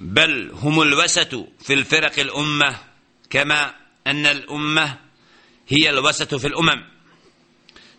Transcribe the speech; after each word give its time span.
بل 0.00 0.50
هم 0.52 0.82
الوسط 0.82 1.34
في 1.60 1.72
الفرق 1.72 2.18
الأمة 2.18 2.78
كما 3.30 3.74
أن 4.06 4.26
الأمة 4.26 4.98
هي 5.68 5.90
الوسط 5.90 6.34
في 6.34 6.46
الأمم 6.46 6.84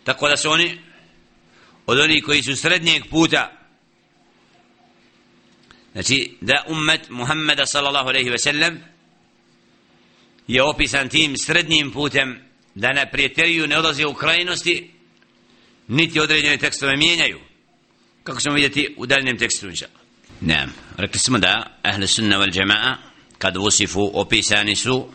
تقول 0.06 0.38
سوني 0.38 0.80
ودوني 1.88 2.22
كويس 2.22 2.50
سردنيك 2.50 3.10
بوتا 3.12 3.62
Znači, 5.94 6.38
da 6.42 6.66
ummet 6.68 7.10
Muhammeda 7.10 7.66
sallallahu 7.66 8.10
alaihi 8.10 8.30
ve 8.30 8.38
sellem 8.38 8.84
je 10.48 10.64
opisan 10.64 11.10
tim 11.10 11.38
srednjim 11.38 11.92
putem 11.92 12.40
da 12.76 12.94
ne 12.94 13.12
prijatelju 13.12 13.68
ne 13.68 13.78
odlaze 13.78 14.06
u 14.06 14.14
krajnosti 14.14 14.92
niti 15.88 16.20
određene 16.20 16.58
tekstove 16.58 16.98
mijenjaju 16.98 17.40
kako 18.24 18.40
ćemo 18.40 18.56
vidjeti 18.56 18.96
u 18.98 19.06
daljnjem 19.06 19.38
tekstu 19.38 19.68
inša 19.68 19.88
نعم. 20.42 20.70
ركز 21.00 21.30
مدى 21.30 21.56
أهل 21.86 22.04
السنة 22.04 22.40
والجماعة 22.40 23.00
قد 23.40 23.58
وصفوا 23.58 24.14
أوبي 24.14 24.42
سانسو 24.42 25.08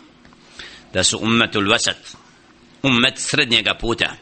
دس 0.94 1.14
أمة 1.14 1.50
الوسط. 1.56 1.96
أمة 2.84 3.12
سردنية 3.16 3.62
قبوتا 3.62 4.18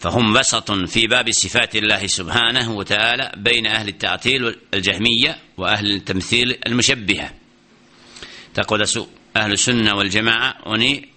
فهم 0.00 0.36
وسط 0.36 0.72
في 0.72 1.06
باب 1.06 1.30
صفات 1.30 1.76
الله 1.76 2.06
سبحانه 2.06 2.70
وتعالى 2.70 3.32
بين 3.36 3.66
أهل 3.66 3.88
التعطيل 3.88 4.56
الجهمية 4.74 5.38
وأهل 5.56 5.90
التمثيل 5.90 6.58
المشبهة. 6.66 7.30
تقول 8.54 8.80
دس 8.80 9.00
أهل 9.36 9.52
السنة 9.52 9.94
والجماعة. 9.94 10.54
وني 10.66 11.08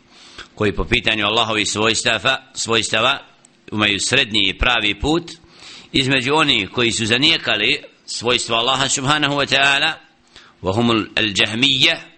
كوي 0.56 0.72
po 0.72 0.84
والله 0.84 1.26
Allahovi 1.26 1.66
svojstava, 1.66 2.52
svojstava 2.54 3.20
umaju 3.72 4.00
srednji 4.00 4.50
i 4.50 4.58
pravi 4.58 5.00
put 5.00 5.32
između 5.94 6.36
onih 6.36 6.70
كوي 6.70 6.92
su 6.92 7.06
zanijekali 7.06 7.84
svojstva 8.09 8.57
Allaha 8.57 8.89
subhanahu 8.89 9.35
wa 9.35 9.47
ta'ala 9.47 10.05
وهم 10.65 10.91
الجهمية 11.19 12.15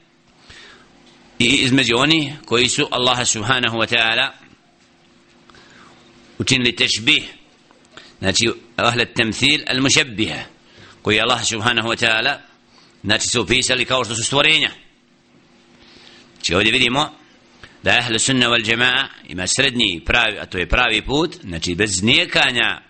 i 1.39 1.45
između 1.45 1.97
oni 1.97 2.37
koji 2.45 2.69
su 2.69 2.89
Allaha 2.91 3.25
subhanahu 3.25 3.77
wa 3.77 3.97
ta'ala 3.97 4.31
učinili 6.39 6.77
tešbih 6.77 7.23
znači 8.19 8.53
ahle 8.77 9.05
temthil 9.05 9.61
al 9.67 9.81
mušabbiha 9.81 10.43
koji 11.03 11.21
Allah 11.21 11.45
subhanahu 11.45 11.89
wa 11.89 12.07
ta'ala 12.07 12.37
znači 13.05 13.29
su 13.29 13.41
opisali 13.41 13.85
kao 13.85 14.05
što 14.05 14.15
su 14.15 14.25
stvorenja 14.25 14.71
znači 16.35 16.55
ovdje 16.55 16.73
vidimo 16.73 17.11
da 17.83 17.91
ahle 17.91 18.19
sunna 18.19 18.47
wal 18.49 18.71
jama'a 18.71 19.07
ima 19.29 19.47
srednji 19.47 20.03
pravi, 20.07 20.39
a 20.39 20.47
to 20.47 20.59
je 20.59 20.69
pravi 20.69 21.03
put 21.03 21.37
znači 21.43 21.75
bez 21.75 22.03
nijekanja 22.03 22.81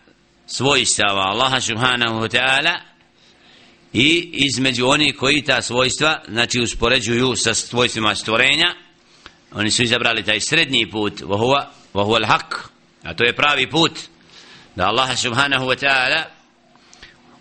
svojstava 0.46 1.22
Allaha 1.22 1.60
subhanahu 1.60 2.20
wa 2.20 2.36
ta'ala 2.36 2.89
i 3.93 4.29
između 4.33 4.87
oni 4.87 5.13
koji 5.13 5.41
ta 5.41 5.61
svojstva 5.61 6.23
znači 6.27 6.59
uspoređuju 6.59 7.35
sa 7.35 7.53
svojstvima 7.53 8.15
stvorenja 8.15 8.75
oni 9.51 9.71
su 9.71 9.83
izabrali 9.83 10.23
taj 10.23 10.39
srednji 10.39 10.89
put 10.91 11.21
vahuva 11.21 11.71
vahuva 11.93 12.19
al-haq 12.19 12.71
A 13.03 13.13
to 13.13 13.23
je 13.23 13.35
pravi 13.35 13.69
put 13.69 13.91
da 14.75 14.87
Allah 14.87 15.17
subhanahu 15.17 15.65
wa 15.65 15.75
ta'ala 15.85 16.23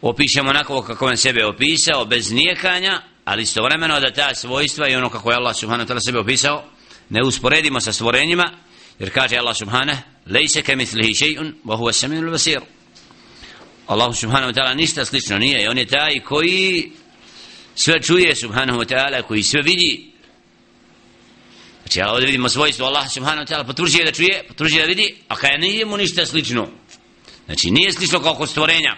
opišemo 0.03 0.51
onako 0.51 0.83
kako 0.83 1.07
on 1.07 1.17
sebe 1.17 1.47
opisao 1.47 2.05
bez 2.05 2.33
nijekanja 2.33 3.03
ali 3.25 3.43
istovremeno 3.43 4.01
da 4.01 4.13
ta 4.13 4.35
svojstva 4.35 4.89
i 4.89 4.95
ono 4.95 5.11
kako 5.11 5.31
je 5.31 5.37
Allah 5.37 5.57
subhanahu 5.57 5.89
wa 5.89 5.93
ta'ala 5.93 6.05
sebe 6.05 6.19
opisao 6.19 6.65
ne 7.09 7.23
usporedimo 7.23 7.81
sa 7.81 7.93
stvorenjima 7.93 8.51
jer 8.99 9.11
kaže 9.15 9.37
Allah 9.37 9.57
subhanahu 9.57 10.01
lejse 10.27 10.63
ke 10.63 10.77
mislihi 10.77 11.15
še'un 11.15 11.53
wa 11.65 11.77
huwa 11.77 11.93
saminu 11.93 12.31
basir. 12.31 12.61
Allah 13.91 14.17
subhanahu 14.17 14.53
wa 14.53 14.57
ta'ala 14.57 14.75
ništa 14.75 15.05
slično 15.05 15.39
nije 15.39 15.71
on 15.71 15.79
je 15.79 15.87
taj 15.87 16.21
koji 16.25 16.93
sve 17.75 18.03
čuje 18.03 18.37
subhanahu 18.37 18.79
wa 18.79 18.95
ta'ala 18.95 19.23
koji 19.23 19.43
sve 19.43 19.63
vidi 19.63 20.11
Znači, 21.83 22.11
ovdje 22.11 22.27
vidimo 22.27 22.49
svojstvo 22.49 22.87
Allah 22.87 23.13
subhanahu 23.13 23.47
wa 23.47 23.53
ta'ala, 23.53 23.67
potvrđuje 23.67 24.05
da 24.05 24.13
čuje, 24.13 24.45
potvrđuje 24.49 24.83
da 24.83 24.87
vidi, 24.87 25.17
a 25.29 25.37
kada 25.37 25.57
nije 25.57 25.85
mu 25.85 25.97
ništa 25.97 26.27
slično. 26.27 26.69
Znači, 27.47 27.71
nije 27.71 27.93
slično 27.93 28.21
kao 28.21 28.35
kod 28.35 28.49
stvorenja. 28.49 28.97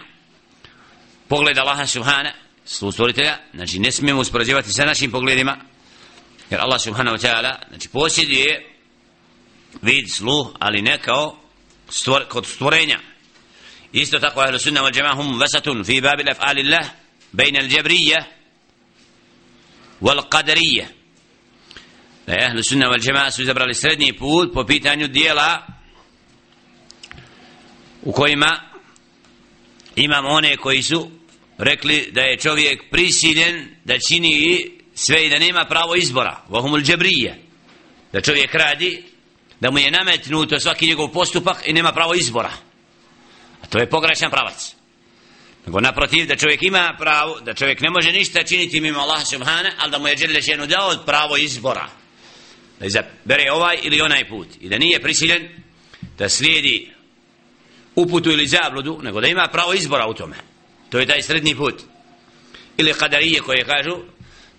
Pogled 1.28 1.58
Allah 1.58 1.88
subhanahu, 1.88 2.36
stvoritelja, 2.64 3.38
znači, 3.54 3.78
ne 3.78 3.92
smijemo 3.92 4.20
uspoređivati 4.20 4.72
sa 4.72 4.84
našim 4.84 5.10
pogledima, 5.10 5.56
jer 6.50 6.60
Allah 6.60 6.80
subhanahu 6.80 7.16
wa 7.16 7.28
ta'ala, 7.28 7.54
znači, 7.68 7.88
posjeduje 7.88 8.76
vid, 9.82 10.10
sluh, 10.10 10.52
ali 10.58 10.82
ne 10.82 10.98
kao 10.98 11.38
stvor, 11.88 12.28
kod 12.28 12.46
stvorenja. 12.46 13.11
Isto 13.92 14.18
tako, 14.18 14.40
ahlu 14.40 14.58
sunna 14.58 14.82
wal 14.82 14.94
jamahum 14.94 15.38
vasatun 15.38 15.84
fi 15.84 16.00
babi 16.00 16.22
af'alillah 16.22 16.88
bejna 17.32 17.60
al-jabriyya, 17.60 18.24
wal 20.00 20.28
qadariyya. 20.28 20.86
Da 22.26 22.32
je 22.32 22.46
ahlu 22.46 22.62
sunna 22.62 22.88
wal 22.88 23.00
jama'a 23.00 23.30
su 23.30 23.42
izabrali 23.42 23.74
srednji 23.74 24.12
put 24.12 24.54
po 24.54 24.64
pitanju 24.64 25.08
dijela 25.08 25.66
u 28.02 28.12
kojima 28.12 28.60
imam 29.96 30.26
one 30.26 30.56
koji 30.56 30.82
su 30.82 31.10
rekli 31.58 32.10
da 32.12 32.20
je 32.20 32.38
čovjek 32.38 32.90
prisiljen 32.90 33.68
da 33.84 33.94
čini 34.08 34.70
sve 34.94 35.26
i 35.26 35.30
da 35.30 35.38
nema 35.38 35.64
pravo 35.64 35.94
izbora. 35.96 36.44
Vahumul 36.48 36.80
džabrije 36.80 37.42
da 38.12 38.20
čovjek 38.20 38.54
radi 38.54 39.04
da 39.60 39.70
mu 39.70 39.78
je 39.78 39.90
nametnuto 39.90 40.60
svaki 40.60 40.86
njegov 40.86 41.08
postupak 41.08 41.56
i 41.66 41.72
nema 41.72 41.92
pravo 41.92 42.14
izbora 42.14 42.52
a 43.62 43.66
to 43.66 43.78
je 43.78 43.90
pogrešan 43.90 44.30
pravac. 44.30 44.74
Nego 45.66 45.80
naprotiv 45.80 46.26
da 46.26 46.36
čovjek 46.36 46.62
ima 46.62 46.96
pravo 46.98 47.40
da 47.40 47.54
čovjek 47.54 47.80
ne 47.80 47.90
može 47.90 48.12
ništa 48.12 48.42
činiti 48.42 48.80
mimo 48.80 49.00
Allaha 49.00 49.24
subhana 49.24 49.70
ali 49.78 49.90
da 49.90 49.98
mu 49.98 50.08
je 50.08 50.16
dželešenu 50.16 50.66
dao 50.66 50.96
pravo 51.06 51.36
izbora. 51.36 51.88
Da 52.80 52.86
izabere 52.86 53.52
ovaj 53.52 53.78
ili 53.82 54.00
onaj 54.00 54.28
put. 54.28 54.48
I 54.60 54.68
da 54.68 54.78
nije 54.78 55.02
prisiljen 55.02 55.48
da 56.18 56.28
slijedi 56.28 56.90
uputu 57.94 58.30
ili 58.30 58.46
zabludu 58.46 59.00
nego 59.02 59.20
da 59.20 59.28
ima 59.28 59.48
pravo 59.52 59.74
izbora 59.74 60.06
u 60.06 60.14
tome. 60.14 60.36
To 60.90 60.98
je 60.98 61.06
taj 61.06 61.22
srednji 61.22 61.54
put. 61.54 61.82
Ili 62.76 62.94
kadarije 62.94 63.40
koje 63.40 63.64
kažu 63.64 63.96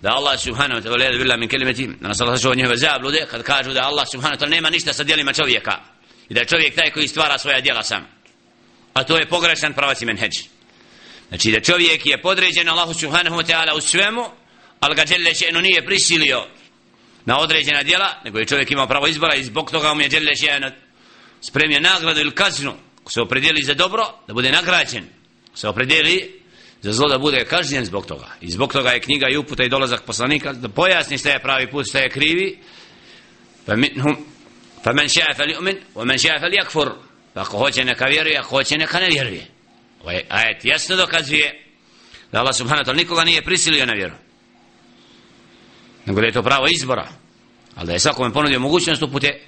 da 0.02 0.10
Allah 0.10 0.40
subhanahu 0.40 0.80
wa 0.80 0.84
ta'ala 0.84 1.18
bila 1.18 1.36
min 1.36 1.48
kelimeti 1.48 1.86
da 2.00 2.08
nas 2.08 2.20
Allah 2.20 2.36
sačuva 2.36 2.54
njihove 2.54 2.76
zablude 2.76 3.26
kad 3.30 3.42
kažu 3.42 3.72
da 3.72 3.86
Allah 3.86 4.06
subhanahu 4.12 4.40
wa 4.40 4.44
ta'ala 4.44 4.50
nema 4.50 4.70
ništa 4.70 4.92
sa 4.92 5.04
djelima 5.04 5.32
čovjeka. 5.32 5.78
I 6.28 6.34
da 6.34 6.40
je 6.40 6.46
čovjek 6.46 6.74
taj 6.74 6.90
koji 6.90 7.08
stvara 7.08 7.38
svoja 7.38 7.60
djela 7.60 7.82
sam 7.82 8.13
a 8.94 9.04
to 9.04 9.18
je 9.18 9.28
pogrešan 9.28 9.72
pravac 9.72 10.02
i 10.02 10.06
menheđ 10.06 10.32
znači 11.28 11.50
da 11.50 11.60
čovjek 11.60 12.06
je 12.06 12.22
podređen 12.22 12.68
Allahu 12.68 12.94
subhanahu 12.94 13.36
wa 13.36 13.46
ta'ala 13.46 13.76
u 13.76 13.80
svemu 13.80 14.24
ali 14.80 14.94
ga 14.94 15.04
djelje 15.04 15.30
še'nu 15.30 15.60
nije 15.62 15.86
prisilio 15.86 16.46
na 17.24 17.38
određena 17.38 17.82
djela, 17.82 18.20
nego 18.24 18.38
je 18.38 18.46
čovjek 18.46 18.70
imao 18.70 18.86
pravo 18.86 19.06
izbora 19.06 19.34
i 19.34 19.44
zbog 19.44 19.70
toga 19.70 19.94
mu 19.94 20.00
je 20.00 20.08
djelje 20.08 20.32
še'nu 20.32 20.70
spremio 21.40 21.80
nagradu 21.80 22.20
ili 22.20 22.34
kaznu, 22.34 22.74
ko 23.04 23.12
se 23.12 23.20
opredijeli 23.20 23.62
za 23.62 23.74
dobro, 23.74 24.04
da 24.28 24.34
bude 24.34 24.52
nagrađen, 24.52 25.04
ko 25.52 25.56
se 25.56 25.68
opredijeli 25.68 26.40
za 26.82 26.92
zlo 26.92 27.08
da 27.08 27.18
bude 27.18 27.44
kažnjen 27.44 27.84
zbog 27.84 28.06
toga. 28.06 28.28
I 28.40 28.50
zbog 28.50 28.72
toga 28.72 28.90
je 28.90 29.00
knjiga 29.00 29.26
i 29.28 29.36
uputa 29.36 29.64
i 29.64 29.68
dolazak 29.68 30.02
poslanika 30.02 30.52
da 30.52 30.68
pojasni 30.68 31.18
šta 31.18 31.30
je 31.30 31.42
pravi 31.42 31.70
put, 31.70 31.88
šta 31.88 31.98
je 31.98 32.10
krivi. 32.10 32.58
Pa 33.66 33.76
minhum 33.76 34.16
fa 34.84 34.92
man 34.92 35.08
sha'a 35.08 35.34
falyu'min 35.36 35.76
wa 35.94 36.04
man 36.04 36.16
sha'a 36.18 36.40
falyakfur. 36.40 36.92
Pa 37.34 37.40
ako 37.40 37.58
hoće 37.58 37.84
neka 37.84 38.04
vjeruje, 38.04 38.38
ako 38.38 38.48
hoće 38.48 38.78
neka 38.78 39.00
ne 39.00 39.08
vjeruje. 39.08 39.46
Ovaj 40.02 40.22
ajet 40.28 40.64
jasno 40.64 40.96
dokazuje 40.96 41.64
da 42.32 42.40
Allah 42.40 42.56
subhanahu 42.56 42.84
wa 42.84 42.92
ta'ala 42.92 42.96
nikoga 42.96 43.24
nije 43.24 43.42
prisilio 43.42 43.86
na 43.86 43.92
vjeru. 43.92 44.14
Nego 46.06 46.20
da 46.20 46.26
je 46.26 46.32
to 46.32 46.42
pravo 46.42 46.66
izbora. 46.70 47.08
Ali 47.74 47.86
da 47.86 47.92
je 47.92 47.98
svakome 47.98 48.32
ponudio 48.32 48.60
mogućnost 48.60 49.02
upute 49.02 49.40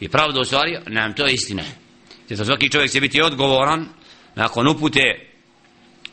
i 0.00 0.08
pravdu 0.08 0.40
ostvario 0.40 0.82
nam 0.86 1.14
to 1.14 1.26
je 1.26 1.34
istina. 1.34 1.62
Jer 2.28 2.46
svaki 2.46 2.70
čovjek 2.70 2.90
će 2.90 3.00
biti 3.00 3.22
odgovoran 3.22 3.88
nakon 4.34 4.68
upute 4.68 5.30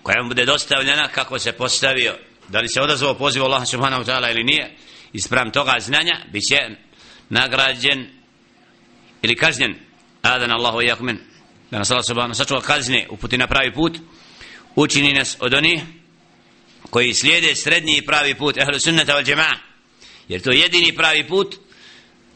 koja 0.04 0.24
mu 0.24 0.28
bude 0.28 0.46
dostavljena 0.46 1.08
kako 1.08 1.40
se 1.40 1.52
postavio. 1.52 2.16
Da 2.48 2.60
li 2.60 2.68
se 2.68 2.82
odazvao 2.82 3.14
pozivu 3.14 3.46
Allah 3.46 3.68
subhanahu 3.68 4.04
ta'ala 4.04 4.32
ili 4.32 4.44
nije 4.44 4.76
Ispram 5.14 5.52
toga 5.52 5.76
znanja 5.80 6.20
bit 6.32 6.44
će 6.50 6.70
nagrađen 7.30 8.08
ili 9.22 9.36
kažnjen. 9.36 9.76
Adan 10.22 10.52
Allahu 10.52 10.82
i 10.82 10.86
jakumen 10.86 11.20
da 11.72 11.78
nas 11.78 11.92
Allah 11.92 12.06
subhanahu 12.06 12.34
sačuva 12.34 12.62
kazne 12.62 13.08
uputi 13.10 13.38
na 13.38 13.48
pravi 13.48 13.74
put 13.74 13.98
učini 14.76 15.14
nas 15.14 15.38
od 15.40 15.54
onih 15.54 15.82
koji 16.90 17.14
slijede 17.14 17.56
srednji 17.56 17.98
i 17.98 18.06
pravi 18.06 18.36
put 18.36 18.58
ehlu 18.58 18.80
sunnata 18.80 19.14
wal 19.14 19.30
jama'a. 19.30 19.58
Jer 20.28 20.42
to 20.42 20.52
je 20.52 20.60
jedini 20.60 20.96
pravi 20.96 21.28
put 21.28 21.56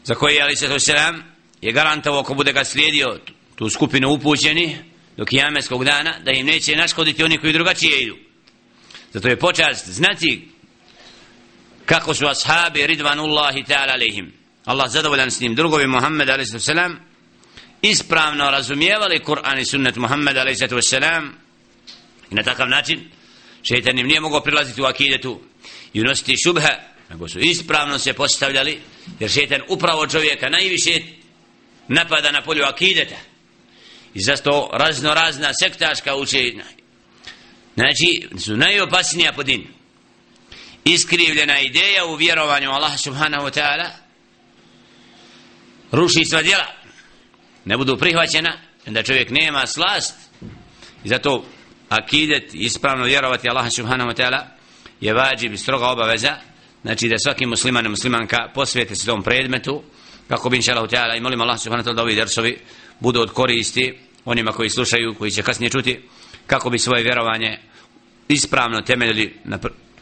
za 0.04 0.14
koji 0.14 0.40
ali 0.40 0.56
se 0.56 0.78
selam 0.78 1.22
je 1.60 1.72
garantovao 1.72 2.22
ko 2.22 2.34
bude 2.34 2.52
ga 2.52 2.64
slijedio 2.64 3.18
tu 3.56 3.70
skupinu 3.70 4.10
upućeni 4.10 4.76
do 5.16 5.24
kijameskog 5.24 5.84
dana 5.84 6.18
da 6.24 6.32
im 6.32 6.46
neće 6.46 6.76
naškoditi 6.76 7.24
oni 7.24 7.38
koji 7.38 7.52
drugačije 7.52 8.02
idu. 8.02 8.16
Zato 9.12 9.28
je 9.28 9.38
počast 9.38 9.88
znati 9.88 10.48
kako 11.86 12.14
su 12.14 12.26
ashabi 12.26 12.86
ridvanullahi 12.86 13.62
ta'ala 13.62 13.92
alihim 13.92 14.32
Allah 14.64 14.90
zadovoljan 14.90 15.30
s 15.30 15.40
njim. 15.40 15.54
Drugovi 15.54 15.86
Muhammed 15.86 16.28
alaihi 16.28 16.58
sallam 16.58 17.13
ispravno 17.84 18.50
razumijevali 18.50 19.24
Kur'an 19.24 19.58
i 19.58 19.64
sunnet 19.64 19.96
Muhammed 19.96 20.36
alaihi 20.36 20.58
sallam 20.82 21.34
i 22.30 22.34
na 22.34 22.42
takav 22.42 22.68
način 22.68 23.10
šeitan 23.62 23.98
im 23.98 24.06
nije 24.06 24.20
mogao 24.20 24.42
prilaziti 24.42 24.82
u 24.82 24.84
akidetu 24.84 25.40
i 25.92 26.00
unositi 26.00 26.36
šubhe 26.44 26.94
nego 27.10 27.28
su 27.28 27.38
ispravno 27.38 27.98
se 27.98 28.12
postavljali 28.12 28.80
jer 29.20 29.30
šeitan 29.30 29.60
upravo 29.68 30.06
čovjeka 30.06 30.48
najviše 30.48 31.00
napada 31.88 32.30
na 32.32 32.42
polju 32.42 32.64
akideta. 32.64 33.16
I 34.14 34.20
zato 34.20 34.70
razno 34.72 35.14
razna 35.14 35.54
sektaška 35.54 36.16
učenja 36.16 36.64
znači 37.74 38.28
su 38.44 38.56
najopasnija 38.56 39.32
po 39.32 39.42
din 39.42 39.66
iskrivljena 40.84 41.60
ideja 41.60 42.04
u 42.06 42.14
vjerovanju 42.14 42.70
Allah 42.70 42.98
subhanahu 42.98 43.46
wa 43.46 43.60
ta'ala 43.60 43.90
ruši 45.92 46.24
sva 46.24 46.42
djela 46.42 46.83
ne 47.64 47.76
budu 47.76 47.96
prihvaćena 47.96 48.52
da 48.86 49.02
čovjek 49.02 49.30
nema 49.30 49.66
slast. 49.66 50.14
I 51.04 51.08
zato 51.08 51.44
akidet 51.88 52.50
ispravno 52.52 53.04
vjerovati 53.04 53.48
Allaha 53.48 53.70
subhanahu 53.70 54.10
wa 54.10 54.16
ta'ala 54.16 54.40
je 55.00 55.14
vađib 55.14 55.52
i 55.52 55.58
stroga 55.58 55.86
obaveza. 55.86 56.36
Znači 56.82 57.08
da 57.08 57.18
svaki 57.18 57.46
musliman 57.46 57.86
i 57.86 57.88
muslimanka 57.88 58.50
posvijete 58.54 58.94
se 58.94 59.06
tom 59.06 59.22
predmetu 59.22 59.82
kako 60.28 60.50
bi 60.50 60.56
inšalahu 60.56 60.86
ta'ala 60.86 61.16
i 61.16 61.20
molim 61.20 61.40
Allah 61.40 61.60
subhanahu 61.60 61.88
wa 61.88 61.90
ta'ala 61.90 61.96
da 61.96 62.02
ovi 62.02 62.14
dersovi 62.14 62.58
budu 63.00 63.20
od 63.20 63.30
koristi 63.30 63.98
onima 64.24 64.52
koji 64.52 64.70
slušaju, 64.70 65.14
koji 65.18 65.30
će 65.30 65.42
kasnije 65.42 65.70
čuti 65.70 66.08
kako 66.46 66.70
bi 66.70 66.78
svoje 66.78 67.02
vjerovanje 67.02 67.58
ispravno 68.28 68.80
temeljili 68.80 69.36
na 69.44 69.58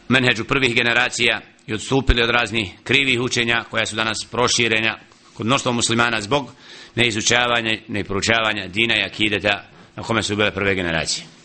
menheđu 0.07 0.43
prvih 0.43 0.75
generacija 0.75 1.41
i 1.67 1.73
odstupili 1.73 2.21
od 2.23 2.29
raznih 2.29 2.71
krivih 2.83 3.21
učenja 3.21 3.63
koja 3.69 3.85
su 3.85 3.95
danas 3.95 4.27
proširenja 4.31 4.97
kod 5.33 5.45
mnoštva 5.45 5.71
muslimana 5.71 6.21
zbog 6.21 6.51
neizučavanja, 6.95 7.77
neproučavanja 7.87 8.67
dina 8.67 8.95
i 8.97 9.03
akideta 9.03 9.63
na 9.95 10.03
kome 10.03 10.23
su 10.23 10.35
bile 10.35 10.51
prve 10.51 10.75
generacije. 10.75 11.33